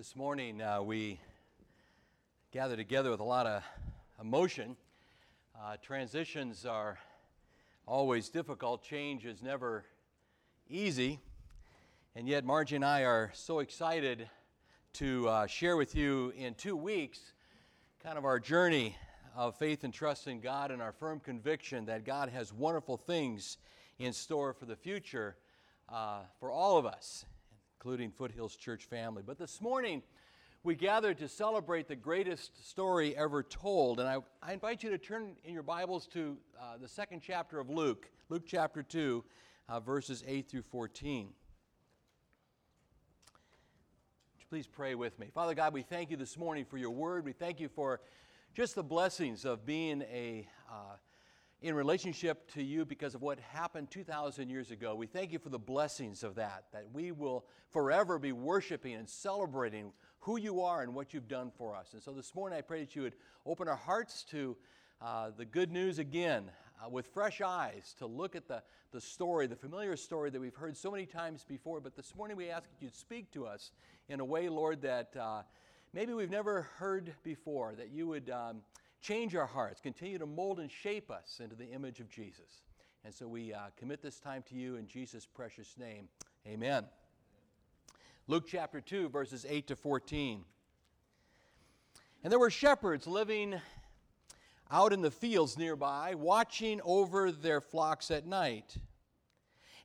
[0.00, 1.20] This morning uh, we
[2.52, 3.62] gather together with a lot of
[4.18, 4.74] emotion.
[5.54, 6.98] Uh, transitions are
[7.86, 9.84] always difficult, change is never
[10.70, 11.20] easy.
[12.16, 14.26] And yet, Margie and I are so excited
[14.94, 17.34] to uh, share with you in two weeks
[18.02, 18.96] kind of our journey
[19.36, 23.58] of faith and trust in God and our firm conviction that God has wonderful things
[23.98, 25.36] in store for the future
[25.90, 27.26] uh, for all of us
[27.80, 29.22] including Foothills Church family.
[29.26, 30.02] But this morning,
[30.62, 34.00] we gathered to celebrate the greatest story ever told.
[34.00, 37.58] And I, I invite you to turn in your Bibles to uh, the second chapter
[37.58, 39.24] of Luke, Luke chapter 2,
[39.70, 41.28] uh, verses 8 through 14.
[41.28, 41.32] Would
[44.40, 45.28] you please pray with me?
[45.32, 47.24] Father God, we thank you this morning for your word.
[47.24, 48.02] We thank you for
[48.52, 50.46] just the blessings of being a.
[50.70, 50.96] Uh,
[51.62, 54.94] in relationship to you because of what happened 2,000 years ago.
[54.94, 59.06] We thank you for the blessings of that, that we will forever be worshiping and
[59.06, 61.92] celebrating who you are and what you've done for us.
[61.92, 64.56] And so this morning I pray that you would open our hearts to
[65.02, 66.50] uh, the good news again
[66.82, 70.54] uh, with fresh eyes to look at the, the story, the familiar story that we've
[70.54, 71.80] heard so many times before.
[71.80, 73.70] But this morning we ask that you'd speak to us
[74.08, 75.42] in a way, Lord, that uh,
[75.92, 78.30] maybe we've never heard before, that you would.
[78.30, 78.62] Um,
[79.00, 82.62] change our hearts, continue to mold and shape us into the image of Jesus.
[83.04, 86.08] And so we uh, commit this time to you in Jesus' precious name.
[86.46, 86.84] Amen.
[88.26, 90.44] Luke chapter 2, verses 8 to 14.
[92.22, 93.60] And there were shepherds living
[94.70, 98.76] out in the fields nearby, watching over their flocks at night.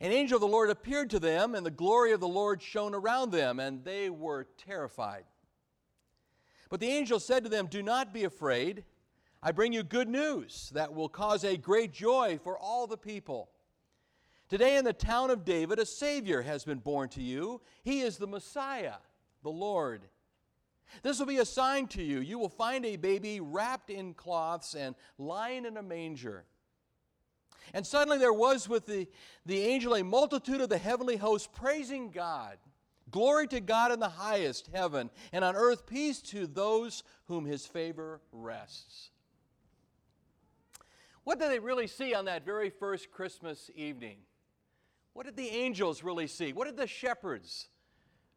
[0.01, 2.93] An angel of the Lord appeared to them, and the glory of the Lord shone
[2.93, 5.23] around them, and they were terrified.
[6.69, 8.83] But the angel said to them, Do not be afraid.
[9.47, 13.51] I bring you good news that will cause a great joy for all the people.
[14.49, 17.61] Today, in the town of David, a Savior has been born to you.
[17.83, 18.95] He is the Messiah,
[19.43, 20.01] the Lord.
[21.03, 22.21] This will be a sign to you.
[22.21, 26.45] You will find a baby wrapped in cloths and lying in a manger.
[27.71, 29.07] And suddenly there was with the,
[29.45, 32.57] the angel a multitude of the heavenly hosts praising God.
[33.11, 37.67] Glory to God in the highest heaven, and on earth peace to those whom his
[37.67, 39.11] favor rests.
[41.25, 44.19] What did they really see on that very first Christmas evening?
[45.13, 46.53] What did the angels really see?
[46.53, 47.67] What did the shepherds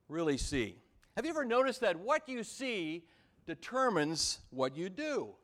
[0.08, 0.78] really see?
[1.14, 3.04] Have you ever noticed that what you see
[3.46, 5.34] determines what you do?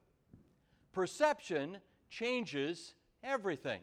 [0.93, 1.79] Perception
[2.09, 3.81] changes everything.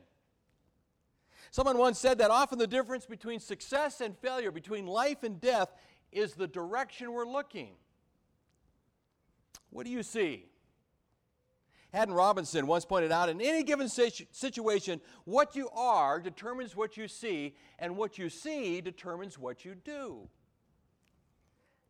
[1.52, 5.70] Someone once said that often the difference between success and failure, between life and death,
[6.12, 7.74] is the direction we're looking.
[9.70, 10.51] What do you see?
[11.94, 17.08] Haddon Robinson once pointed out in any given situation, what you are determines what you
[17.08, 20.30] see, and what you see determines what you do.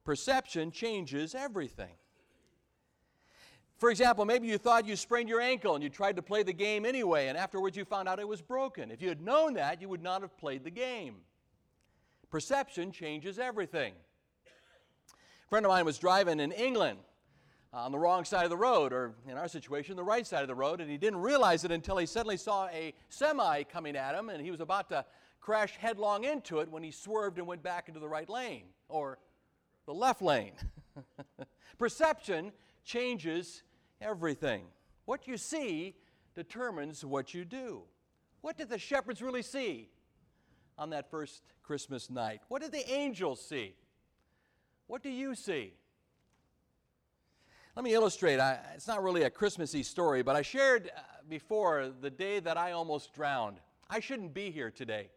[0.04, 1.94] Perception changes everything.
[3.78, 6.54] For example, maybe you thought you sprained your ankle and you tried to play the
[6.54, 8.90] game anyway, and afterwards you found out it was broken.
[8.90, 11.18] If you had known that, you would not have played the game.
[12.32, 13.94] Perception changes everything.
[15.46, 17.00] A friend of mine was driving in England
[17.74, 20.42] Uh, on the wrong side of the road, or in our situation, the right side
[20.42, 23.96] of the road, and he didn't realize it until he suddenly saw a semi coming
[23.96, 25.06] at him, and he was about to
[25.40, 29.20] crash headlong into it when he swerved and went back into the right lane, or
[29.86, 30.52] the left lane.
[31.78, 32.52] Perception
[32.84, 33.64] changes
[34.02, 34.66] everything.
[35.06, 35.96] What you see
[36.36, 37.84] determines what you do.
[38.42, 39.90] What did the shepherds really see
[40.78, 42.42] on that first Christmas night?
[42.50, 43.76] What did the angels see?
[44.88, 45.74] What do you see?
[47.74, 48.38] Let me illustrate.
[48.38, 51.00] I, it's not really a Christmassy story, but I shared uh,
[51.30, 53.62] before the day that I almost drowned.
[53.90, 55.10] I shouldn't be here today.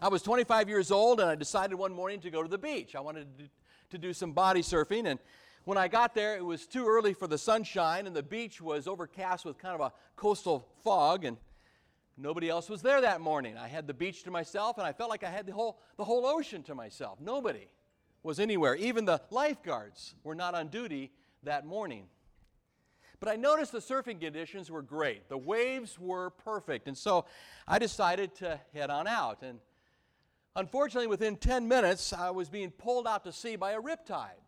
[0.00, 2.94] I was 25 years old and I decided one morning to go to the beach.
[2.94, 3.48] I wanted to do,
[3.90, 5.18] to do some body surfing, and
[5.64, 8.86] when I got there, it was too early for the sunshine, and the beach was
[8.86, 11.36] overcast with kind of a coastal fog, and
[12.16, 13.58] nobody else was there that morning.
[13.58, 16.04] I had the beach to myself, and I felt like I had the whole, the
[16.04, 17.20] whole ocean to myself.
[17.20, 17.68] Nobody
[18.22, 18.74] was anywhere.
[18.76, 21.12] Even the lifeguards were not on duty
[21.42, 22.06] that morning.
[23.20, 25.28] But I noticed the surfing conditions were great.
[25.28, 26.86] The waves were perfect.
[26.86, 27.24] And so
[27.66, 29.42] I decided to head on out.
[29.42, 29.58] And
[30.54, 34.40] unfortunately, within 10 minutes, I was being pulled out to sea by a riptide.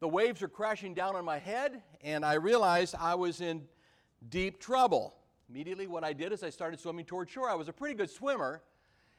[0.00, 3.62] The waves were crashing down on my head, and I realized I was in
[4.28, 5.16] deep trouble.
[5.50, 7.50] Immediately, what I did is I started swimming toward shore.
[7.50, 8.62] I was a pretty good swimmer,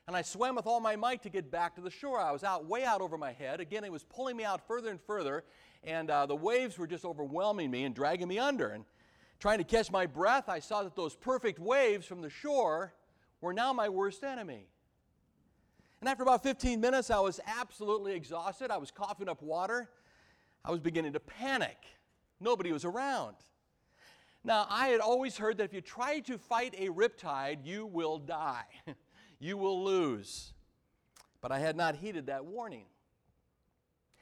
[0.08, 2.20] and I swam with all my might to get back to the shore.
[2.20, 3.60] I was out way out over my head.
[3.60, 5.44] Again, it was pulling me out further and further,
[5.84, 8.70] and uh, the waves were just overwhelming me and dragging me under.
[8.70, 8.86] And
[9.40, 12.94] trying to catch my breath, I saw that those perfect waves from the shore
[13.42, 14.68] were now my worst enemy.
[16.02, 18.72] And after about 15 minutes, I was absolutely exhausted.
[18.72, 19.90] I was coughing up water.
[20.64, 21.78] I was beginning to panic.
[22.40, 23.36] Nobody was around.
[24.44, 28.18] Now, I had always heard that if you try to fight a riptide, you will
[28.18, 28.64] die.
[29.40, 30.54] you will lose.
[31.42, 32.86] But I had not heeded that warning.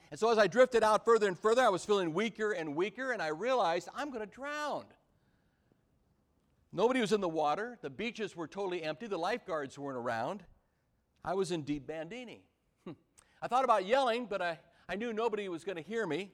[0.10, 3.12] And so as I drifted out further and further, I was feeling weaker and weaker,
[3.12, 4.86] and I realized I'm going to drown.
[6.72, 7.78] Nobody was in the water.
[7.82, 9.08] The beaches were totally empty.
[9.08, 10.44] The lifeguards weren't around.
[11.24, 12.44] I was in deep Bandini.
[12.86, 12.94] Hmm.
[13.42, 16.32] I thought about yelling, but I, I knew nobody was going to hear me.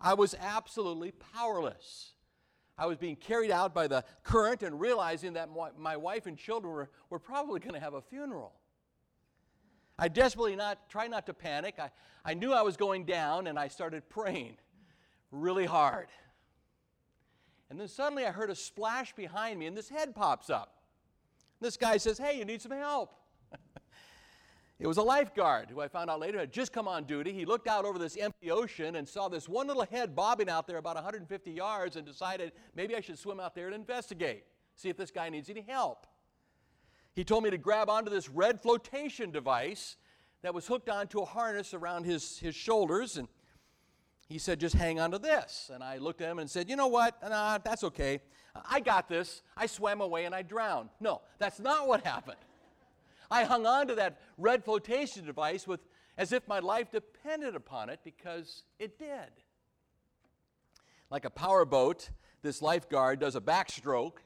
[0.00, 2.12] I was absolutely powerless.
[2.78, 6.38] I was being carried out by the current and realizing that my, my wife and
[6.38, 8.54] children were, were probably going to have a funeral.
[10.00, 11.74] I desperately not try not to panic.
[11.78, 11.90] I,
[12.24, 14.56] I knew I was going down and I started praying
[15.30, 16.08] really hard.
[17.68, 20.74] And then suddenly I heard a splash behind me and this head pops up.
[21.60, 23.14] This guy says, Hey, you need some help.
[24.80, 27.34] It was a lifeguard who I found out later had just come on duty.
[27.34, 30.66] He looked out over this empty ocean and saw this one little head bobbing out
[30.66, 34.44] there about 150 yards and decided maybe I should swim out there and investigate,
[34.76, 36.06] see if this guy needs any help.
[37.14, 39.96] He told me to grab onto this red flotation device
[40.42, 43.28] that was hooked onto a harness around his, his shoulders and
[44.30, 45.72] he said, just hang on to this.
[45.74, 47.20] And I looked at him and said, you know what?
[47.20, 48.20] Nah, that's okay.
[48.70, 49.42] I got this.
[49.56, 50.90] I swam away and I drowned.
[51.00, 52.38] No, that's not what happened.
[53.28, 55.80] I hung on to that red flotation device with,
[56.16, 59.30] as if my life depended upon it because it did.
[61.10, 62.10] Like a powerboat,
[62.42, 64.18] this lifeguard does a backstroke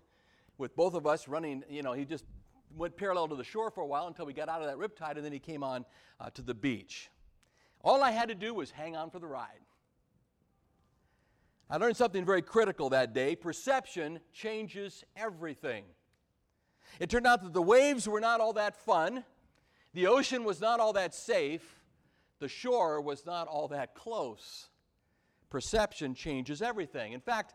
[0.59, 2.27] with both of us running, you know, he just
[2.77, 5.17] went parallel to the shore for a while until we got out of that riptide
[5.17, 5.85] and then he came on
[6.21, 7.11] uh, to the beach.
[7.83, 9.61] All I had to do was hang on for the ride.
[11.69, 13.37] I learned something very critical that day.
[13.37, 15.85] Perception changes everything.
[17.01, 19.25] It turned out that the waves were not all that fun,
[19.93, 21.81] the ocean was not all that safe,
[22.41, 24.69] the shore was not all that close.
[25.51, 27.13] Perception changes everything.
[27.13, 27.55] In fact,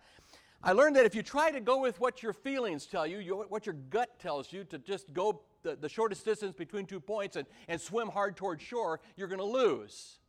[0.62, 3.66] I learned that if you try to go with what your feelings tell you, what
[3.66, 7.48] your gut tells you, to just go the, the shortest distance between two points and,
[7.68, 10.20] and swim hard toward shore, you're going to lose.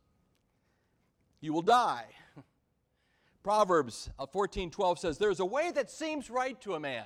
[1.41, 2.05] You will die.
[3.43, 7.05] Proverbs 14:12 uh, says, "There's a way that seems right to a man.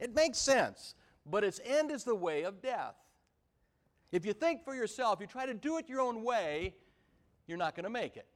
[0.00, 0.94] It makes sense,
[1.26, 2.96] but its end is the way of death.
[4.10, 6.74] If you think for yourself, you try to do it your own way,
[7.46, 8.26] you're not going to make it.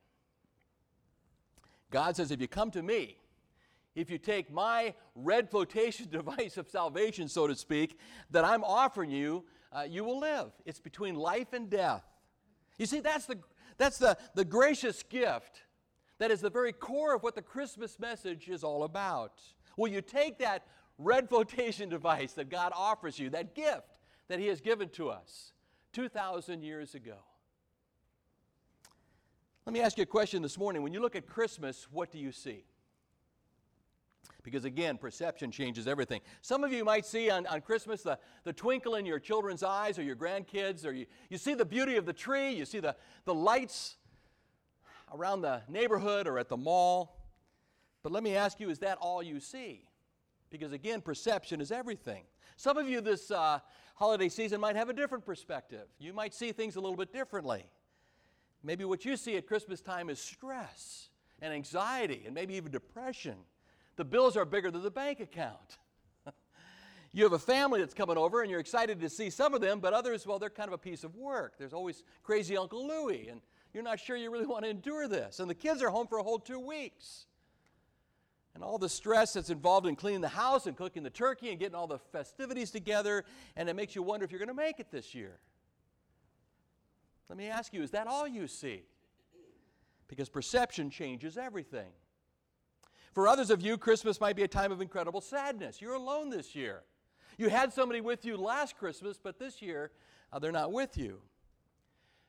[1.90, 3.16] God says, if you come to me,
[3.98, 7.98] if you take my red flotation device of salvation, so to speak,
[8.30, 10.52] that I'm offering you, uh, you will live.
[10.64, 12.04] It's between life and death.
[12.78, 13.38] You see, that's the,
[13.76, 15.62] that's the, the gracious gift
[16.18, 19.40] that is the very core of what the Christmas message is all about.
[19.76, 20.64] Will you take that
[20.98, 23.98] red flotation device that God offers you, that gift
[24.28, 25.52] that He has given to us
[25.92, 27.16] 2,000 years ago.
[29.64, 30.82] Let me ask you a question this morning.
[30.82, 32.64] When you look at Christmas, what do you see?
[34.42, 36.20] Because again, perception changes everything.
[36.40, 39.98] Some of you might see on, on Christmas the, the twinkle in your children's eyes
[39.98, 42.96] or your grandkids, or you, you see the beauty of the tree, you see the,
[43.24, 43.96] the lights
[45.12, 47.16] around the neighborhood or at the mall.
[48.02, 49.84] But let me ask you, is that all you see?
[50.50, 52.24] Because again, perception is everything.
[52.56, 53.58] Some of you this uh,
[53.96, 55.86] holiday season might have a different perspective.
[55.98, 57.66] You might see things a little bit differently.
[58.62, 61.10] Maybe what you see at Christmas time is stress
[61.40, 63.36] and anxiety and maybe even depression.
[63.98, 65.78] The bills are bigger than the bank account.
[67.12, 69.80] you have a family that's coming over and you're excited to see some of them,
[69.80, 71.54] but others, well, they're kind of a piece of work.
[71.58, 73.40] There's always crazy Uncle Louie, and
[73.74, 75.40] you're not sure you really want to endure this.
[75.40, 77.26] And the kids are home for a whole two weeks
[78.54, 81.58] and all the stress that's involved in cleaning the house and cooking the turkey and
[81.58, 83.24] getting all the festivities together,
[83.56, 85.40] and it makes you wonder if you're going to make it this year.
[87.28, 88.84] Let me ask you, is that all you see?
[90.06, 91.90] Because perception changes everything.
[93.12, 95.80] For others of you, Christmas might be a time of incredible sadness.
[95.80, 96.82] You're alone this year.
[97.36, 99.92] You had somebody with you last Christmas, but this year
[100.32, 101.20] uh, they're not with you.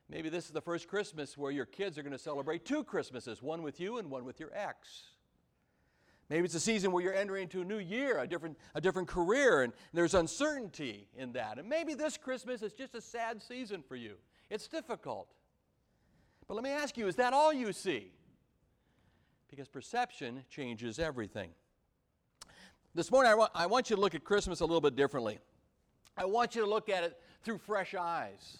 [0.08, 3.42] Maybe this is the first Christmas where your kids are going to celebrate two Christmases,
[3.42, 5.04] one with you and one with your ex.
[6.28, 9.08] Maybe it's a season where you're entering into a new year, a different, a different
[9.08, 11.58] career, and there's uncertainty in that.
[11.58, 14.14] And maybe this Christmas is just a sad season for you.
[14.48, 15.28] It's difficult.
[16.46, 18.12] But let me ask you is that all you see?
[19.50, 21.50] Because perception changes everything.
[22.94, 25.38] This morning, I want, I want you to look at Christmas a little bit differently.
[26.16, 28.58] I want you to look at it through fresh eyes.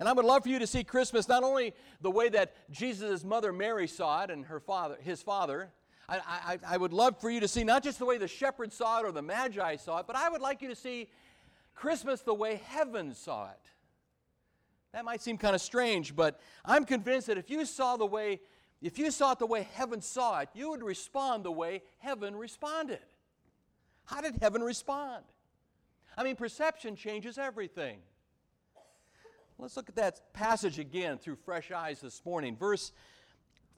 [0.00, 3.24] And I would love for you to see Christmas not only the way that Jesus'
[3.24, 5.70] mother Mary saw it and her father, his father,
[6.08, 8.76] I, I, I would love for you to see not just the way the shepherds
[8.76, 11.10] saw it or the magi saw it, but I would like you to see
[11.74, 13.70] Christmas the way heaven saw it.
[14.92, 18.40] That might seem kind of strange, but I'm convinced that if you saw the way
[18.80, 22.36] if you saw it the way heaven saw it, you would respond the way heaven
[22.36, 23.00] responded.
[24.04, 25.24] How did heaven respond?
[26.16, 27.98] I mean, perception changes everything.
[29.58, 32.56] Let's look at that passage again through fresh eyes this morning.
[32.56, 32.92] Verse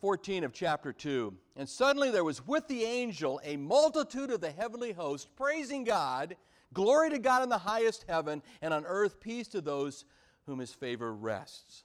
[0.01, 1.35] 14 of chapter 2.
[1.57, 6.37] And suddenly there was with the angel a multitude of the heavenly host praising God,
[6.75, 10.05] glory to God in the highest heaven, and on earth peace to those
[10.47, 11.85] whom his favor rests.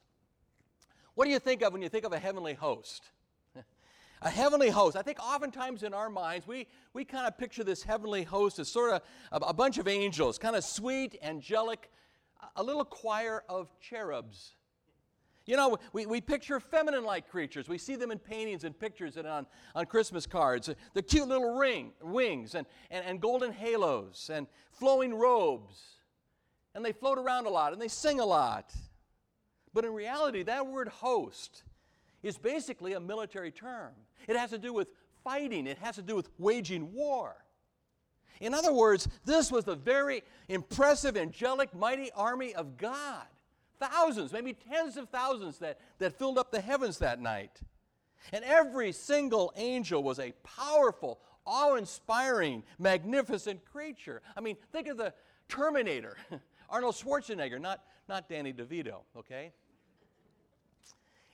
[1.15, 3.09] What do you think of when you think of a heavenly host?
[4.21, 4.97] a heavenly host.
[4.97, 8.67] I think oftentimes in our minds, we, we kind of picture this heavenly host as
[8.67, 11.89] sort of a, a bunch of angels, kind of sweet, angelic,
[12.57, 14.55] a little choir of cherubs.
[15.45, 17.69] You know, we, we picture feminine like creatures.
[17.69, 19.45] We see them in paintings and pictures and on,
[19.75, 20.69] on Christmas cards.
[20.93, 25.81] The cute little ring, wings and, and, and golden halos and flowing robes.
[26.73, 28.73] And they float around a lot and they sing a lot.
[29.75, 31.63] But in reality, that word host
[32.23, 33.91] is basically a military term.
[34.25, 34.87] It has to do with
[35.23, 37.35] fighting, it has to do with waging war.
[38.39, 43.25] In other words, this was the very impressive, angelic, mighty army of God.
[43.79, 47.59] Thousands, maybe tens of thousands that, that filled up the heavens that night.
[48.31, 54.21] And every single angel was a powerful, awe inspiring, magnificent creature.
[54.37, 55.13] I mean, think of the
[55.49, 56.15] Terminator,
[56.69, 59.51] Arnold Schwarzenegger, not, not Danny DeVito, okay?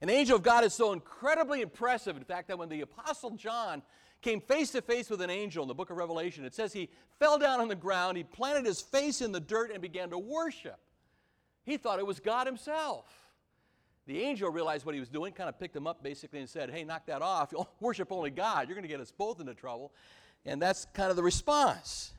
[0.01, 3.83] An angel of God is so incredibly impressive, in fact, that when the Apostle John
[4.21, 6.45] came face to face with an angel in the book of Revelation.
[6.45, 6.89] It says he
[7.19, 10.17] fell down on the ground, he planted his face in the dirt, and began to
[10.17, 10.79] worship.
[11.63, 13.05] He thought it was God himself.
[14.07, 16.71] The angel realized what he was doing, kind of picked him up basically and said,
[16.71, 17.51] Hey, knock that off.
[17.51, 18.67] You'll worship only God.
[18.67, 19.91] You're going to get us both into trouble.
[20.45, 22.13] And that's kind of the response.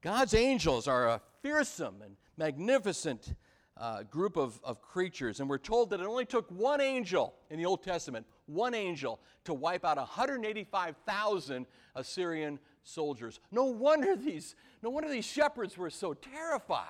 [0.00, 3.34] God's angels are a fearsome and magnificent
[3.76, 5.40] uh, group of, of creatures.
[5.40, 9.20] And we're told that it only took one angel in the Old Testament, one angel,
[9.44, 13.40] to wipe out 185,000 Assyrian soldiers.
[13.50, 16.86] No wonder these, no wonder these shepherds were so terrified.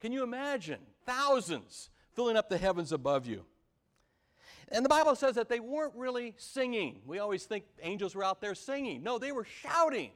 [0.00, 0.80] Can you imagine?
[1.06, 3.44] Thousands filling up the heavens above you.
[4.68, 7.00] And the Bible says that they weren't really singing.
[7.06, 9.02] We always think angels were out there singing.
[9.02, 10.10] No, they were shouting.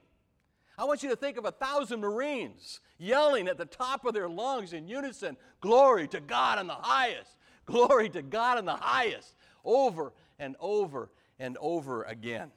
[0.79, 4.29] I want you to think of a thousand Marines yelling at the top of their
[4.29, 7.37] lungs in unison, Glory to God in the highest!
[7.65, 9.35] Glory to God in the highest!
[9.65, 12.51] Over and over and over again.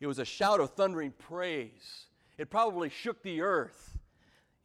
[0.00, 2.06] It was a shout of thundering praise.
[2.36, 3.98] It probably shook the earth.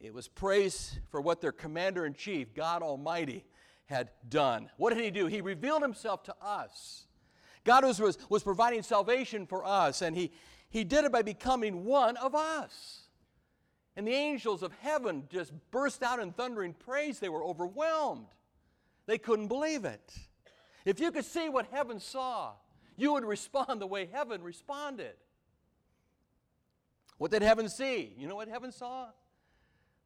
[0.00, 3.44] It was praise for what their commander in chief, God Almighty,
[3.86, 4.68] had done.
[4.76, 5.26] What did he do?
[5.26, 7.06] He revealed himself to us.
[7.64, 10.32] God was, was, was providing salvation for us, and he,
[10.70, 13.02] he did it by becoming one of us.
[13.96, 17.18] And the angels of heaven just burst out in thundering praise.
[17.18, 18.26] They were overwhelmed.
[19.06, 20.14] They couldn't believe it.
[20.84, 22.52] If you could see what heaven saw,
[22.96, 25.14] you would respond the way heaven responded.
[27.16, 28.14] What did heaven see?
[28.16, 29.08] You know what heaven saw?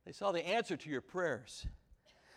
[0.07, 1.67] They saw the answer to your prayers.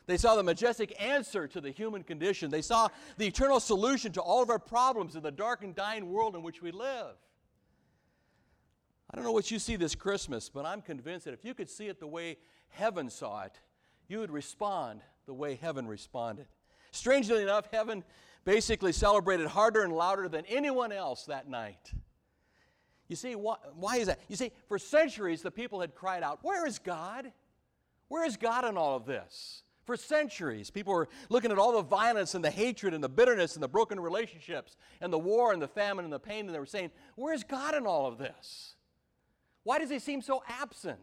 [0.08, 2.52] They saw the majestic answer to the human condition.
[2.52, 6.12] They saw the eternal solution to all of our problems in the dark and dying
[6.12, 7.16] world in which we live.
[9.16, 11.70] I don't know what you see this Christmas, but I'm convinced that if you could
[11.70, 12.36] see it the way
[12.68, 13.58] heaven saw it,
[14.10, 16.48] you would respond the way heaven responded.
[16.92, 18.04] Strangely enough, heaven
[18.44, 21.94] basically celebrated harder and louder than anyone else that night.
[23.08, 24.20] You see, why, why is that?
[24.28, 27.32] You see, for centuries the people had cried out, Where is God?
[28.10, 29.64] Where is God in all of this?
[29.86, 33.54] For centuries, people were looking at all the violence and the hatred and the bitterness
[33.54, 36.60] and the broken relationships and the war and the famine and the pain, and they
[36.60, 38.75] were saying, Where's God in all of this?
[39.66, 41.00] Why does he seem so absent?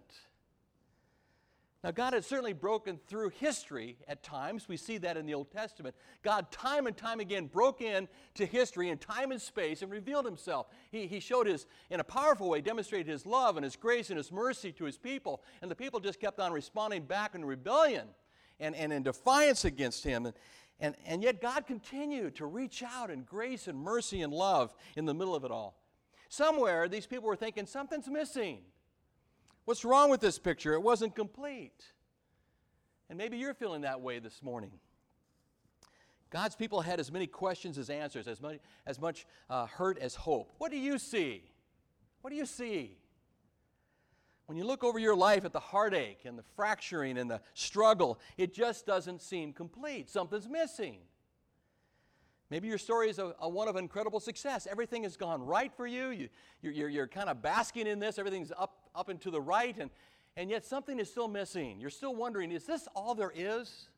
[1.83, 4.69] Now, God has certainly broken through history at times.
[4.69, 5.97] We see that in the Old Testament.
[6.23, 10.69] God, time and time again, broke into history in time and space and revealed himself.
[10.93, 14.17] He, he showed his, in a powerful way, demonstrated his love and his grace and
[14.17, 15.43] his mercy to his people.
[15.61, 18.07] And the people just kept on responding back in rebellion
[18.61, 20.27] and, and in defiance against him.
[20.27, 20.37] And,
[20.79, 25.05] and, and yet, God continued to reach out in grace and mercy and love in
[25.05, 25.82] the middle of it all.
[26.33, 28.61] Somewhere, these people were thinking something's missing.
[29.67, 30.73] What's wrong with this picture?
[30.73, 31.93] It wasn't complete.
[33.11, 34.71] And maybe you're feeling that way this morning.
[36.31, 40.15] God's people had as many questions as answers, as much, as much uh, hurt as
[40.15, 40.51] hope.
[40.57, 41.43] What do you see?
[42.23, 42.97] What do you see?
[44.47, 48.19] When you look over your life at the heartache and the fracturing and the struggle,
[48.39, 50.09] it just doesn't seem complete.
[50.09, 50.97] Something's missing.
[52.53, 54.69] Maybe your story is a, a, one of incredible success.
[54.71, 56.11] Everything has gone right for you.
[56.11, 56.29] you
[56.61, 58.19] you're, you're, you're kind of basking in this.
[58.19, 59.75] Everything's up, up and to the right.
[59.79, 59.89] And,
[60.37, 61.81] and yet something is still missing.
[61.81, 63.89] You're still wondering, is this all there is?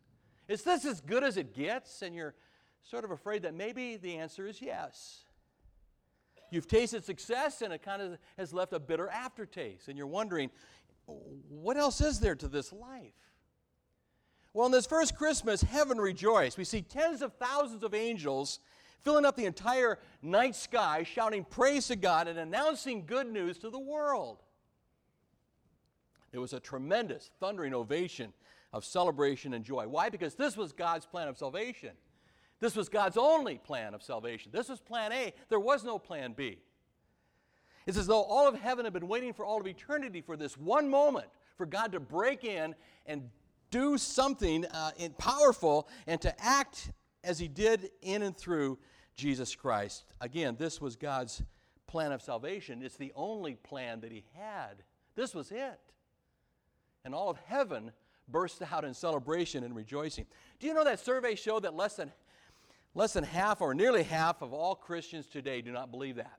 [0.46, 2.00] Is this as good as it gets?
[2.00, 2.36] And you're
[2.84, 5.24] sort of afraid that maybe the answer is yes.
[6.52, 10.52] You've tasted success and it kind of has left a bitter aftertaste, and you're wondering,
[11.48, 13.33] what else is there to this life?
[14.54, 16.56] Well, in this first Christmas, heaven rejoiced.
[16.56, 18.60] We see tens of thousands of angels
[19.02, 23.68] filling up the entire night sky, shouting praise to God and announcing good news to
[23.68, 24.44] the world.
[26.32, 28.32] It was a tremendous, thundering ovation
[28.72, 29.88] of celebration and joy.
[29.88, 30.08] Why?
[30.08, 31.90] Because this was God's plan of salvation.
[32.60, 34.52] This was God's only plan of salvation.
[34.52, 35.34] This was plan A.
[35.48, 36.58] There was no plan B.
[37.86, 40.56] It's as though all of heaven had been waiting for all of eternity for this
[40.56, 43.28] one moment, for God to break in and
[43.74, 46.92] do something uh, powerful and to act
[47.24, 48.78] as He did in and through
[49.16, 50.04] Jesus Christ.
[50.20, 51.42] Again, this was God's
[51.88, 52.82] plan of salvation.
[52.84, 54.84] It's the only plan that He had.
[55.16, 55.80] This was it.
[57.04, 57.90] And all of heaven
[58.28, 60.26] burst out in celebration and rejoicing.
[60.60, 62.12] Do you know that survey showed that less than,
[62.94, 66.38] less than half or nearly half of all Christians today do not believe that?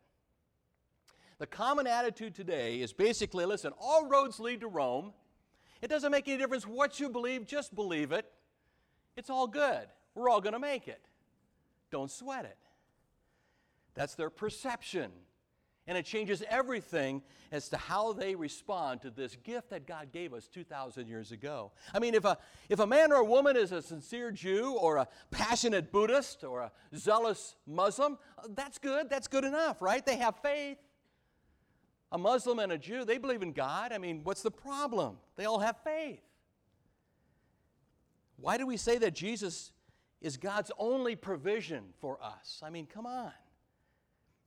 [1.38, 5.12] The common attitude today is basically listen, all roads lead to Rome.
[5.82, 8.26] It doesn't make any difference what you believe, just believe it.
[9.16, 9.88] It's all good.
[10.14, 11.08] We're all going to make it.
[11.92, 12.58] Don't sweat it.
[13.94, 15.12] That's their perception
[15.88, 20.34] and it changes everything as to how they respond to this gift that God gave
[20.34, 21.72] us 2,000 years ago.
[21.94, 22.38] I mean, if a,
[22.70, 26.62] if a man or a woman is a sincere Jew or a passionate Buddhist or
[26.62, 29.10] a zealous Muslim, uh, that's good.
[29.10, 30.04] That's good enough, right?
[30.04, 30.78] They have faith.
[32.12, 33.92] A Muslim and a Jew, they believe in God.
[33.92, 35.18] I mean, what's the problem?
[35.36, 36.22] They all have faith.
[38.38, 39.72] Why do we say that Jesus
[40.22, 42.62] is God's only provision for us?
[42.64, 43.32] I mean, come on.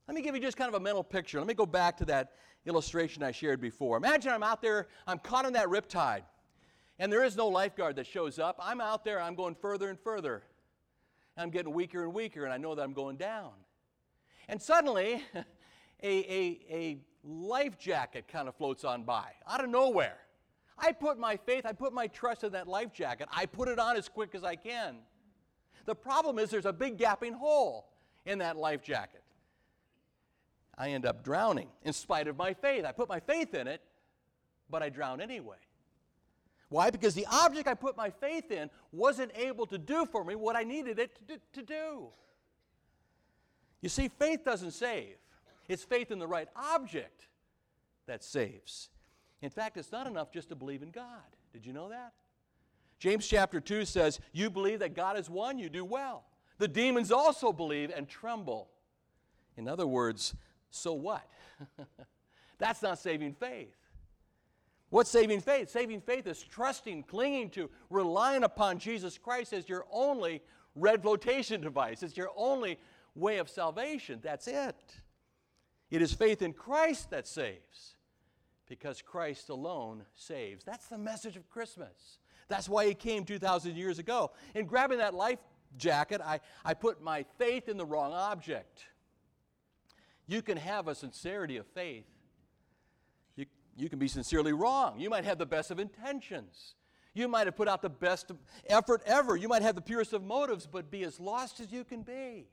[0.06, 1.38] Let me give you just kind of a mental picture.
[1.38, 2.32] Let me go back to that
[2.64, 3.96] illustration I shared before.
[3.96, 6.22] Imagine I'm out there, I'm caught in that riptide,
[6.98, 8.58] and there is no lifeguard that shows up.
[8.62, 10.42] I'm out there, I'm going further and further.
[11.36, 13.50] I'm getting weaker and weaker, and I know that I'm going down.
[14.48, 15.44] And suddenly, a,
[16.02, 20.18] a, a life jacket kind of floats on by out of nowhere.
[20.78, 23.28] I put my faith, I put my trust in that life jacket.
[23.32, 24.96] I put it on as quick as I can.
[25.86, 27.88] The problem is there's a big gapping hole
[28.26, 29.22] in that life jacket.
[30.76, 32.84] I end up drowning in spite of my faith.
[32.84, 33.82] I put my faith in it,
[34.70, 35.56] but I drown anyway.
[36.68, 36.90] Why?
[36.90, 40.54] Because the object I put my faith in wasn't able to do for me what
[40.54, 41.18] I needed it
[41.54, 42.08] to, do.
[43.80, 45.16] You see, faith doesn't save,
[45.68, 47.28] it's faith in the right object
[48.06, 48.90] that saves.
[49.42, 51.04] In fact, it's not enough just to believe in God.
[51.52, 52.12] Did you know that?
[52.98, 56.24] James chapter 2 says, You believe that God is one, you do well.
[56.58, 58.68] The demons also believe and tremble.
[59.56, 60.34] In other words,
[60.70, 61.28] so what?
[62.58, 63.76] That's not saving faith.
[64.90, 65.68] What's saving faith?
[65.68, 70.42] Saving faith is trusting, clinging to, relying upon Jesus Christ as your only
[70.74, 72.02] red flotation device.
[72.02, 72.78] It's your only
[73.14, 74.20] way of salvation.
[74.22, 75.00] That's it.
[75.90, 77.96] It is faith in Christ that saves
[78.68, 80.64] because Christ alone saves.
[80.64, 82.18] That's the message of Christmas.
[82.48, 84.32] That's why He came 2,000 years ago.
[84.54, 85.38] In grabbing that life
[85.76, 88.84] jacket, I, I put my faith in the wrong object.
[90.26, 92.04] You can have a sincerity of faith.
[93.36, 93.46] You,
[93.76, 95.00] you can be sincerely wrong.
[95.00, 96.74] You might have the best of intentions.
[97.14, 98.30] You might have put out the best
[98.66, 99.36] effort ever.
[99.36, 102.46] You might have the purest of motives, but be as lost as you can be.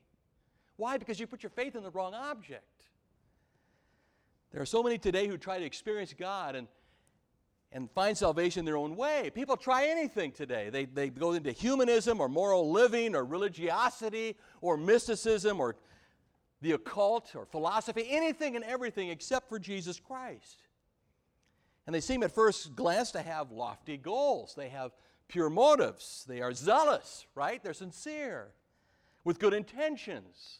[0.77, 0.97] Why?
[0.97, 2.85] Because you put your faith in the wrong object.
[4.55, 6.69] There are so many today who try to experience God and,
[7.73, 9.29] and find salvation their own way.
[9.35, 10.69] People try anything today.
[10.69, 15.75] They, they go into humanism or moral living or religiosity or mysticism or
[16.61, 20.63] the occult or philosophy, anything and everything except for Jesus Christ.
[21.85, 24.55] And they seem at first glance to have lofty goals.
[24.55, 24.93] They have
[25.27, 26.23] pure motives.
[26.29, 27.61] They are zealous, right?
[27.61, 28.53] They're sincere,
[29.25, 30.59] with good intentions.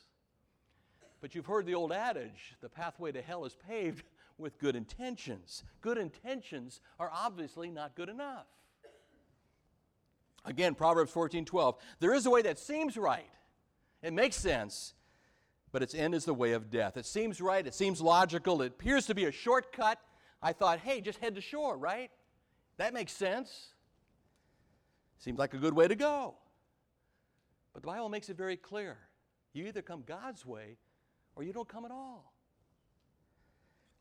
[1.26, 4.04] But you've heard the old adage the pathway to hell is paved
[4.38, 5.64] with good intentions.
[5.82, 8.46] Good intentions are obviously not good enough.
[10.46, 11.78] Again, Proverbs 14 12.
[12.00, 13.26] There is a way that seems right,
[14.04, 14.94] it makes sense,
[15.72, 16.96] but its end is the way of death.
[16.96, 19.98] It seems right, it seems logical, it appears to be a shortcut.
[20.44, 22.12] I thought, hey, just head to shore, right?
[22.78, 23.74] That makes sense.
[25.18, 26.36] Seems like a good way to go.
[27.74, 29.00] But the Bible makes it very clear.
[29.54, 30.78] You either come God's way
[31.36, 32.34] or you don't come at all.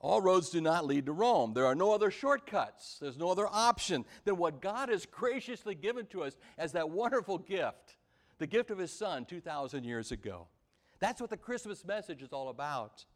[0.01, 1.55] All roads do not lead to Rome.
[1.55, 2.99] There are no other shortcuts.
[3.01, 7.39] There's no other option than what God has graciously given to us as that wonderful
[7.39, 7.97] gift,
[8.37, 10.49] the gift of His Son 2,000 years ago.
[11.01, 13.07] That's what the Christmas message is all about.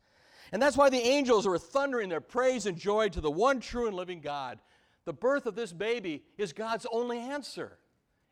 [0.51, 3.87] And that's why the angels are thundering their praise and joy to the one true
[3.87, 4.59] and living God.
[5.05, 7.79] The birth of this baby is God's only answer.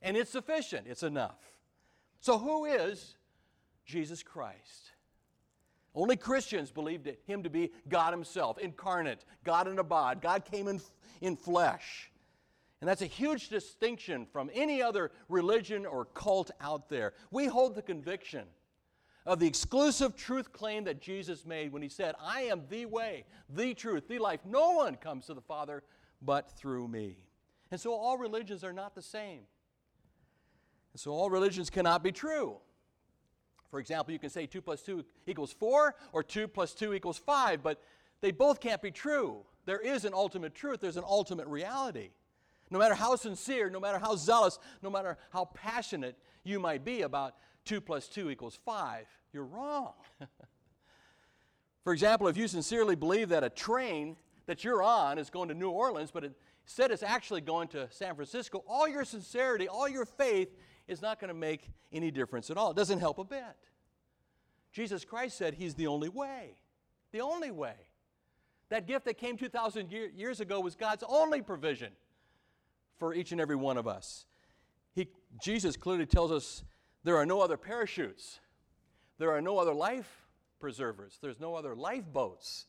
[0.00, 1.38] And it's sufficient, it's enough.
[2.20, 3.16] So, who is
[3.84, 4.92] Jesus Christ?
[5.96, 10.20] Only Christians believed him to be God Himself, incarnate, God in a bod.
[10.20, 10.80] God came in,
[11.22, 12.12] in flesh.
[12.82, 17.14] And that's a huge distinction from any other religion or cult out there.
[17.30, 18.44] We hold the conviction
[19.24, 23.24] of the exclusive truth claim that Jesus made when he said, I am the way,
[23.48, 24.40] the truth, the life.
[24.44, 25.82] No one comes to the Father
[26.20, 27.16] but through me.
[27.70, 29.40] And so all religions are not the same.
[30.92, 32.58] And so all religions cannot be true.
[33.70, 37.18] For example, you can say 2 plus 2 equals 4 or 2 plus 2 equals
[37.18, 37.82] 5, but
[38.20, 39.44] they both can't be true.
[39.64, 42.10] There is an ultimate truth, there's an ultimate reality.
[42.70, 47.02] No matter how sincere, no matter how zealous, no matter how passionate you might be
[47.02, 49.94] about 2 plus 2 equals 5, you're wrong.
[51.84, 55.54] For example, if you sincerely believe that a train that you're on is going to
[55.54, 56.24] New Orleans, but
[56.64, 60.48] instead it's actually going to San Francisco, all your sincerity, all your faith
[60.88, 62.70] is not going to make any difference at all.
[62.70, 63.42] It doesn't help a bit.
[64.72, 66.58] Jesus Christ said He's the only way.
[67.12, 67.74] The only way.
[68.68, 71.92] That gift that came 2,000 years ago was God's only provision
[72.98, 74.26] for each and every one of us.
[74.94, 75.08] He,
[75.40, 76.64] Jesus clearly tells us
[77.04, 78.40] there are no other parachutes,
[79.18, 80.26] there are no other life
[80.58, 82.66] preservers, there's no other lifeboats.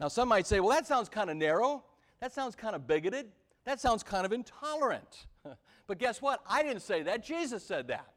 [0.00, 1.84] Now, some might say, well, that sounds kind of narrow,
[2.20, 3.26] that sounds kind of bigoted,
[3.64, 5.26] that sounds kind of intolerant.
[5.92, 6.40] but guess what?
[6.48, 8.14] I didn't say that, Jesus said that.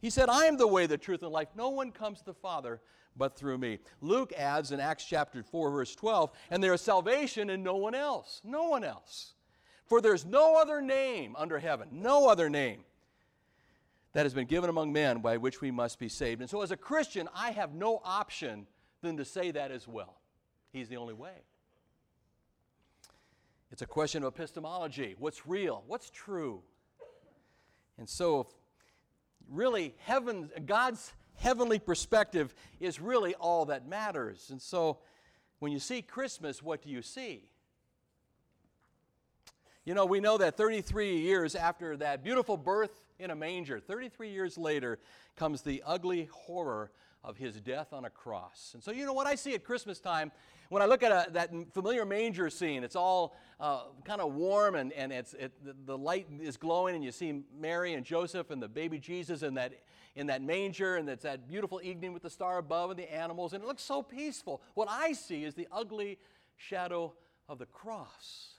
[0.00, 1.48] He said, I am the way, the truth, and life.
[1.56, 2.80] No one comes to the Father
[3.16, 3.80] but through me.
[4.00, 7.96] Luke adds in Acts chapter 4, verse 12, and there is salvation in no one
[7.96, 8.40] else.
[8.44, 9.34] No one else.
[9.86, 12.84] For there's no other name under heaven, no other name
[14.12, 16.40] that has been given among men by which we must be saved.
[16.40, 18.68] And so, as a Christian, I have no option
[19.02, 20.20] than to say that as well.
[20.72, 21.42] He's the only way.
[23.72, 26.62] It's a question of epistemology what's real, what's true.
[28.00, 28.48] And so,
[29.50, 34.48] really, heaven, God's heavenly perspective is really all that matters.
[34.50, 34.98] And so,
[35.58, 37.44] when you see Christmas, what do you see?
[39.84, 44.30] You know, we know that 33 years after that beautiful birth in a manger, 33
[44.30, 44.98] years later,
[45.36, 46.90] comes the ugly horror
[47.22, 48.70] of his death on a cross.
[48.72, 50.32] And so, you know, what I see at Christmas time,
[50.70, 54.76] when I look at a, that familiar manger scene, it's all uh, kind of warm
[54.76, 55.52] and, and it's, it,
[55.84, 59.54] the light is glowing, and you see Mary and Joseph and the baby Jesus in
[59.54, 59.72] that,
[60.14, 63.52] in that manger, and it's that beautiful evening with the star above and the animals,
[63.52, 64.62] and it looks so peaceful.
[64.74, 66.18] What I see is the ugly
[66.56, 67.14] shadow
[67.48, 68.54] of the cross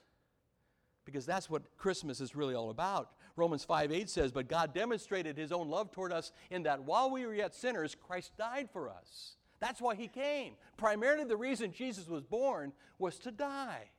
[1.06, 3.12] because that's what Christmas is really all about.
[3.36, 7.10] Romans 5 8 says, But God demonstrated his own love toward us in that while
[7.10, 9.36] we were yet sinners, Christ died for us.
[9.62, 10.56] That's why he came.
[10.76, 13.91] Primarily the reason Jesus was born was to die.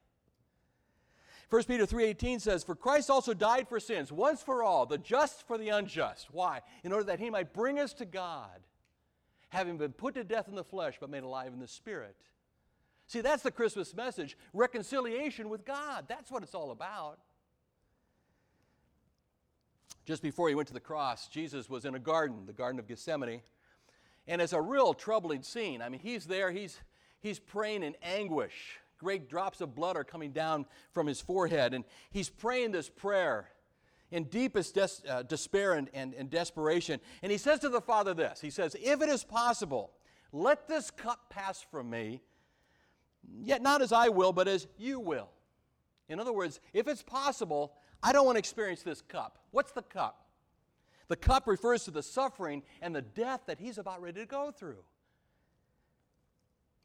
[1.49, 5.43] 1 Peter 3:18 says, "For Christ also died for sins once for all, the just
[5.45, 6.63] for the unjust." Why?
[6.83, 8.67] In order that he might bring us to God,
[9.51, 12.17] having been put to death in the flesh but made alive in the spirit.
[13.07, 16.09] See, that's the Christmas message reconciliation with God.
[16.09, 17.21] That's what it's all about.
[20.05, 22.89] Just before he went to the cross, Jesus was in a garden, the Garden of
[22.89, 23.43] Gethsemane.
[24.27, 25.83] And it's a real troubling scene.
[25.83, 26.79] I mean, he's there, he's,
[27.21, 28.79] he's praying in anguish.
[28.99, 31.75] Great drops of blood are coming down from his forehead.
[31.75, 33.49] And he's praying this prayer
[34.13, 37.01] in deepest des- uh, despair and, and, and desperation.
[37.23, 39.91] And he says to the Father this He says, If it is possible,
[40.31, 42.23] let this cup pass from me.
[43.45, 45.31] Yet not as I will, but as you will.
[46.09, 49.39] In other words, if it's possible, I don't want to experience this cup.
[49.51, 50.27] What's the cup?
[51.13, 54.51] The cup refers to the suffering and the death that he's about ready to go
[54.51, 54.79] through.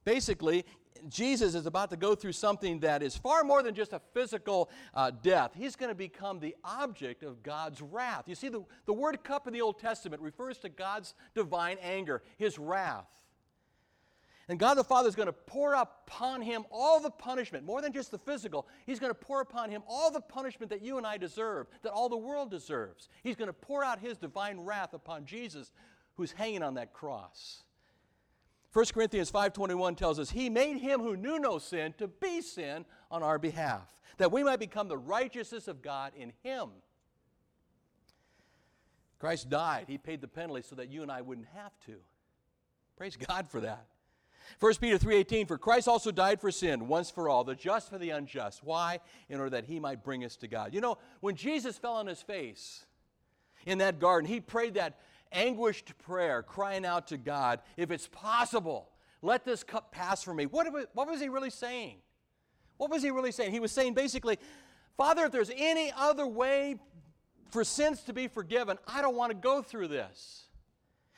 [0.04, 0.66] Basically,
[1.08, 4.70] Jesus is about to go through something that is far more than just a physical
[4.94, 5.52] uh, death.
[5.56, 8.26] He's going to become the object of God's wrath.
[8.28, 12.22] You see, the, the word cup in the Old Testament refers to God's divine anger,
[12.36, 13.08] his wrath.
[14.50, 17.92] And God the Father is going to pour upon him all the punishment, more than
[17.92, 18.66] just the physical.
[18.86, 21.92] He's going to pour upon him all the punishment that you and I deserve, that
[21.92, 23.10] all the world deserves.
[23.24, 25.74] He's going to pour out his divine wrath upon Jesus
[26.16, 27.64] who's hanging on that cross.
[28.72, 32.86] 1 Corinthians 5:21 tells us he made him who knew no sin to be sin
[33.12, 36.70] on our behalf, that we might become the righteousness of God in him.
[39.20, 39.86] Christ died.
[39.88, 41.96] He paid the penalty so that you and I wouldn't have to.
[42.96, 43.88] Praise God for that.
[44.60, 47.98] 1 Peter 3:18 For Christ also died for sin once for all, the just for
[47.98, 48.64] the unjust.
[48.64, 49.00] Why?
[49.30, 50.74] In order that he might bring us to God.
[50.74, 52.86] You know, when Jesus fell on his face
[53.66, 55.00] in that garden, he prayed that
[55.32, 58.90] anguished prayer, crying out to God, if it's possible,
[59.22, 60.46] let this cup pass from me.
[60.46, 61.98] What, what was he really saying?
[62.78, 63.52] What was he really saying?
[63.52, 64.40] He was saying basically,
[64.96, 66.78] Father, if there's any other way,
[67.50, 70.47] for sins to be forgiven, I don't want to go through this.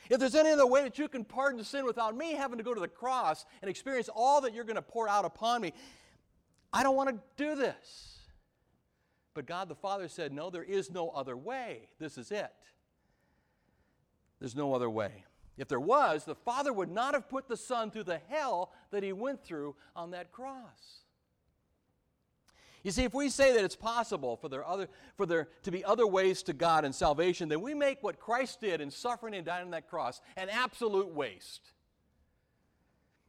[0.10, 2.74] If there's any other way that you can pardon sin without me having to go
[2.74, 5.72] to the cross and experience all that you're going to pour out upon me,
[6.74, 8.18] I don't want to do this.
[9.36, 11.90] But God the Father said, No, there is no other way.
[12.00, 12.52] This is it.
[14.40, 15.24] There's no other way.
[15.58, 19.04] If there was, the Father would not have put the Son through the hell that
[19.04, 21.04] he went through on that cross.
[22.84, 24.88] You see, if we say that it's possible for there, other,
[25.18, 28.62] for there to be other ways to God and salvation, then we make what Christ
[28.62, 31.72] did in suffering and dying on that cross an absolute waste.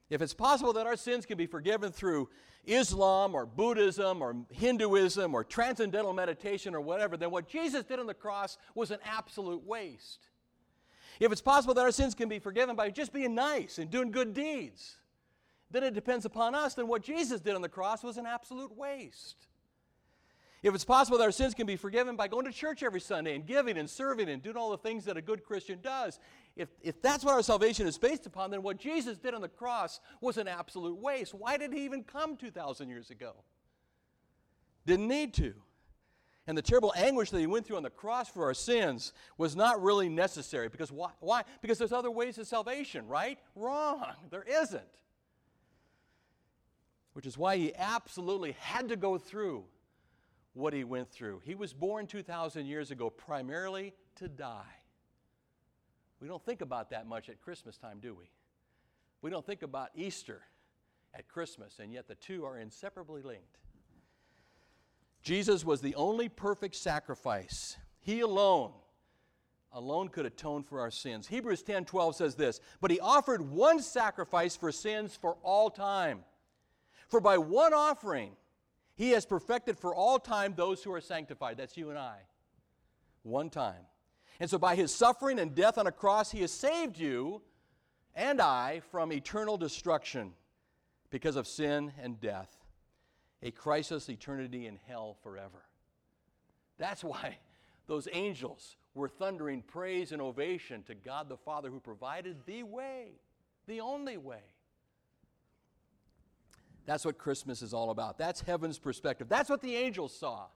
[0.08, 2.28] If it's possible that our sins can be forgiven through
[2.64, 8.06] Islam or Buddhism or Hinduism or transcendental meditation or whatever, then what Jesus did on
[8.06, 10.28] the cross was an absolute waste.
[11.18, 14.10] If it's possible that our sins can be forgiven by just being nice and doing
[14.10, 14.96] good deeds,
[15.70, 16.74] then it depends upon us.
[16.74, 19.46] Then what Jesus did on the cross was an absolute waste.
[20.62, 23.34] If it's possible that our sins can be forgiven by going to church every Sunday
[23.34, 26.18] and giving and serving and doing all the things that a good Christian does,
[26.54, 29.48] if, if that's what our salvation is based upon, then what Jesus did on the
[29.48, 31.32] cross was an absolute waste.
[31.32, 33.36] Why did he even come 2,000 years ago?
[34.84, 35.54] Didn't need to.
[36.46, 39.56] And the terrible anguish that he went through on the cross for our sins was
[39.56, 40.68] not really necessary.
[40.68, 41.10] Because why?
[41.20, 41.44] why?
[41.62, 43.38] Because there's other ways of salvation, right?
[43.54, 44.04] Wrong.
[44.30, 44.82] There isn't.
[47.12, 49.64] Which is why he absolutely had to go through
[50.52, 51.40] what he went through.
[51.44, 54.74] He was born 2,000 years ago primarily to die.
[56.20, 58.30] We don't think about that much at Christmas time, do we?
[59.22, 60.42] We don't think about Easter
[61.14, 63.58] at Christmas, and yet the two are inseparably linked.
[65.22, 67.76] Jesus was the only perfect sacrifice.
[68.00, 68.72] He alone
[69.72, 71.28] alone could atone for our sins.
[71.28, 76.24] Hebrews 10:12 says this, "But he offered one sacrifice for sins for all time.
[77.10, 78.36] For by one offering
[78.94, 82.20] he has perfected for all time those who are sanctified." That's you and I.
[83.22, 83.86] One time.
[84.38, 87.42] And so, by his suffering and death on a cross, he has saved you
[88.14, 90.34] and I from eternal destruction
[91.10, 92.64] because of sin and death,
[93.42, 95.66] a crisis eternity in hell forever.
[96.78, 97.38] That's why
[97.86, 103.20] those angels were thundering praise and ovation to God the Father who provided the way,
[103.66, 104.42] the only way.
[106.86, 108.18] That's what Christmas is all about.
[108.18, 109.28] That's heaven's perspective.
[109.28, 110.46] That's what the angels saw.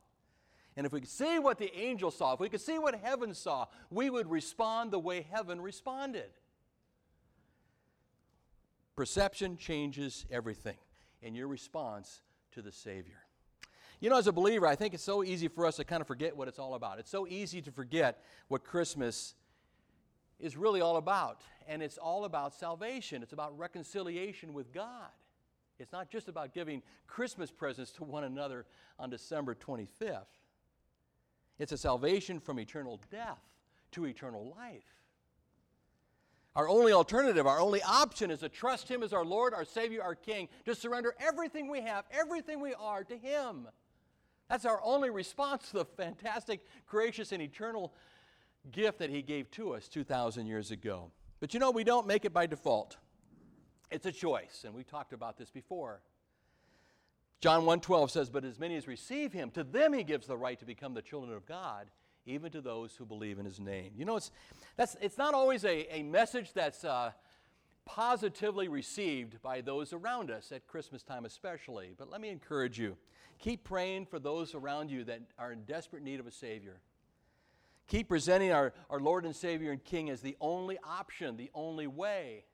[0.76, 3.34] And if we could see what the angels saw, if we could see what heaven
[3.34, 6.30] saw, we would respond the way heaven responded.
[8.96, 10.76] Perception changes everything,
[11.22, 12.20] and your response
[12.52, 13.20] to the Savior.
[14.00, 16.06] You know, as a believer, I think it's so easy for us to kind of
[16.06, 16.98] forget what it's all about.
[16.98, 19.34] It's so easy to forget what Christmas
[20.40, 21.40] is really all about.
[21.66, 25.10] And it's all about salvation, it's about reconciliation with God.
[25.78, 28.66] It's not just about giving Christmas presents to one another
[28.98, 30.26] on December 25th.
[31.58, 33.42] It's a salvation from eternal death
[33.92, 34.84] to eternal life.
[36.56, 40.02] Our only alternative, our only option is to trust Him as our Lord, our Savior,
[40.02, 43.66] our King, to surrender everything we have, everything we are to Him.
[44.48, 47.92] That's our only response to the fantastic, gracious, and eternal
[48.70, 51.10] gift that He gave to us 2,000 years ago.
[51.40, 52.98] But you know, we don't make it by default.
[53.90, 56.01] It's a choice, and we talked about this before.
[57.40, 60.59] John 1:12 says, "But as many as receive him, to them he gives the right
[60.59, 61.90] to become the children of God,
[62.25, 64.31] even to those who believe in his name." You know, it's,
[64.77, 67.12] that's, it's not always a, a message that's uh,
[67.85, 71.94] positively received by those around us at Christmas time, especially.
[71.97, 72.97] But let me encourage you
[73.38, 76.81] keep praying for those around you that are in desperate need of a Savior.
[77.88, 81.87] Keep presenting our, our Lord and Savior and King as the only option, the only
[81.87, 82.44] way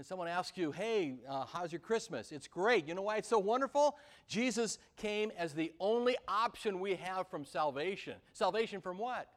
[0.00, 2.32] and someone asks you, hey, uh, how's your Christmas?
[2.32, 2.88] It's great.
[2.88, 3.98] You know why it's so wonderful?
[4.26, 8.14] Jesus came as the only option we have from salvation.
[8.32, 9.28] Salvation from what?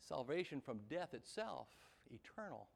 [0.00, 1.66] Salvation from death itself,
[2.10, 2.66] eternal.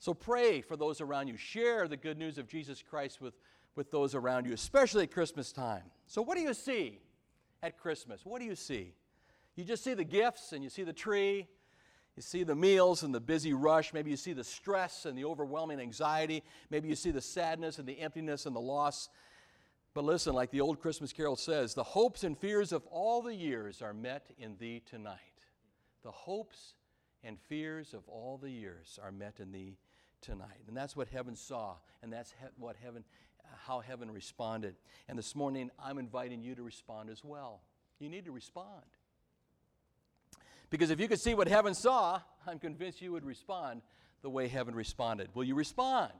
[0.00, 1.36] So pray for those around you.
[1.36, 3.34] Share the good news of Jesus Christ with,
[3.76, 5.84] with those around you, especially at Christmas time.
[6.08, 6.98] So, what do you see
[7.62, 8.26] at Christmas?
[8.26, 8.92] What do you see?
[9.54, 11.46] You just see the gifts and you see the tree
[12.16, 13.94] you see the meals and the busy rush.
[13.94, 16.42] Maybe you see the stress and the overwhelming anxiety.
[16.68, 19.08] Maybe you see the sadness and the emptiness and the loss.
[19.94, 23.34] But listen, like the old Christmas carol says, the hopes and fears of all the
[23.34, 25.16] years are met in thee tonight.
[26.02, 26.74] The hopes
[27.24, 29.78] and fears of all the years are met in thee
[30.20, 30.64] tonight.
[30.68, 33.04] And that's what heaven saw, and that's he- what heaven,
[33.66, 34.76] how heaven responded.
[35.08, 37.62] And this morning, I'm inviting you to respond as well.
[37.98, 38.84] You need to respond.
[40.72, 43.82] Because if you could see what heaven saw, I'm convinced you would respond
[44.22, 45.28] the way heaven responded.
[45.34, 46.12] Will you respond?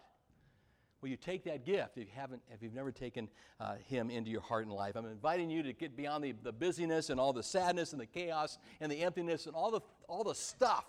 [1.00, 4.30] will you take that gift if you haven't, if you've never taken uh, Him into
[4.30, 4.94] your heart and life?
[4.94, 8.06] I'm inviting you to get beyond the, the busyness and all the sadness and the
[8.06, 10.84] chaos and the emptiness and all the, all the stuff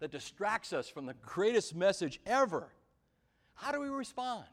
[0.00, 2.72] that distracts us from the greatest message ever.
[3.54, 4.44] How do we respond?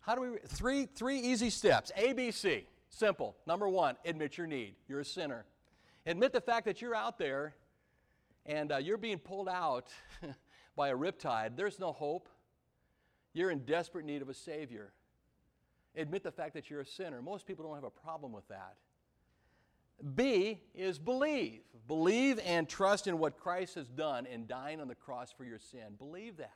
[0.00, 0.28] How do we?
[0.46, 1.92] Three, three easy steps.
[1.98, 2.64] ABC.
[2.88, 3.36] Simple.
[3.46, 4.76] Number one, admit your need.
[4.88, 5.44] You're a sinner.
[6.06, 7.54] Admit the fact that you're out there
[8.46, 9.88] and uh, you're being pulled out
[10.76, 11.56] by a riptide.
[11.56, 12.28] There's no hope.
[13.32, 14.92] You're in desperate need of a Savior.
[15.96, 17.22] Admit the fact that you're a sinner.
[17.22, 18.74] Most people don't have a problem with that.
[20.14, 21.60] B is believe.
[21.86, 25.58] Believe and trust in what Christ has done in dying on the cross for your
[25.58, 25.94] sin.
[25.98, 26.52] Believe that.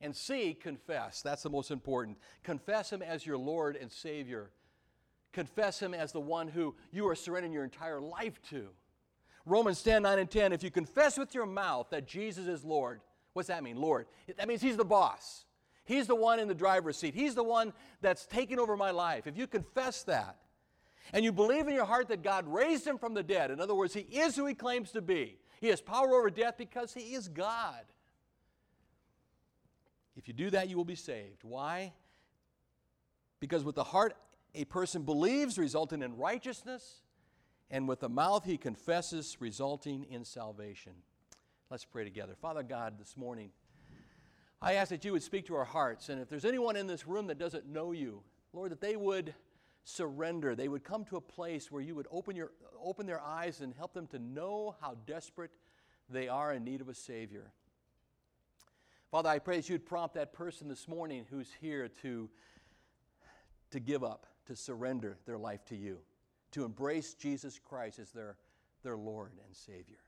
[0.00, 1.22] And C, confess.
[1.22, 2.18] That's the most important.
[2.42, 4.50] Confess Him as your Lord and Savior.
[5.32, 8.68] Confess Him as the one who you are surrendering your entire life to.
[9.44, 10.52] Romans 10 9 and 10.
[10.52, 13.00] If you confess with your mouth that Jesus is Lord,
[13.32, 14.06] what's that mean, Lord?
[14.36, 15.44] That means He's the boss.
[15.84, 17.14] He's the one in the driver's seat.
[17.14, 19.26] He's the one that's taking over my life.
[19.26, 20.36] If you confess that
[21.12, 23.74] and you believe in your heart that God raised him from the dead, in other
[23.74, 27.14] words, he is who he claims to be, he has power over death because he
[27.14, 27.82] is God.
[30.16, 31.42] If you do that, you will be saved.
[31.42, 31.92] Why?
[33.40, 34.14] Because with the heart
[34.54, 37.02] a person believes, resulting in righteousness,
[37.70, 40.92] and with the mouth he confesses, resulting in salvation.
[41.70, 42.34] Let's pray together.
[42.40, 43.50] Father God, this morning,
[44.60, 46.08] I ask that you would speak to our hearts.
[46.08, 49.34] And if there's anyone in this room that doesn't know you, Lord, that they would
[49.84, 50.54] surrender.
[50.54, 53.74] They would come to a place where you would open, your, open their eyes and
[53.74, 55.50] help them to know how desperate
[56.08, 57.52] they are in need of a Savior.
[59.10, 62.30] Father, I pray that you would prompt that person this morning who's here to,
[63.70, 65.98] to give up, to surrender their life to you,
[66.52, 68.36] to embrace Jesus Christ as their,
[68.82, 69.98] their Lord and Savior.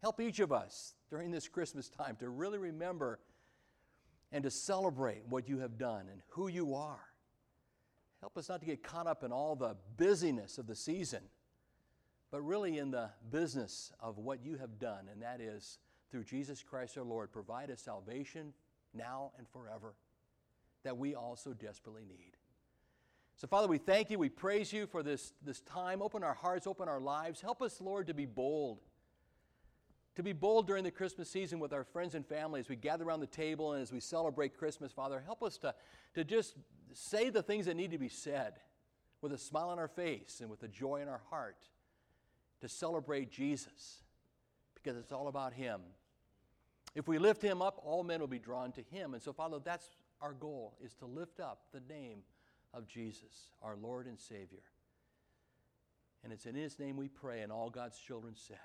[0.00, 3.20] Help each of us during this Christmas time to really remember
[4.32, 7.04] and to celebrate what you have done and who you are.
[8.20, 11.22] Help us not to get caught up in all the busyness of the season,
[12.30, 15.78] but really in the business of what you have done, and that is
[16.10, 18.52] through Jesus Christ our Lord, provide us salvation
[18.94, 19.94] now and forever
[20.84, 22.36] that we also desperately need.
[23.36, 24.18] So, Father, we thank you.
[24.18, 26.00] We praise you for this, this time.
[26.00, 27.40] Open our hearts, open our lives.
[27.40, 28.78] Help us, Lord, to be bold
[30.14, 33.04] to be bold during the Christmas season with our friends and family as we gather
[33.04, 35.22] around the table and as we celebrate Christmas, Father.
[35.24, 35.74] Help us to,
[36.14, 36.54] to just
[36.92, 38.54] say the things that need to be said
[39.22, 41.56] with a smile on our face and with a joy in our heart
[42.60, 44.02] to celebrate Jesus
[44.74, 45.80] because it's all about Him.
[46.94, 49.14] If we lift Him up, all men will be drawn to Him.
[49.14, 49.88] And so, Father, that's
[50.20, 52.18] our goal is to lift up the name
[52.74, 54.62] of Jesus, our Lord and Savior.
[56.24, 58.56] And it's in His name we pray, and all God's children said.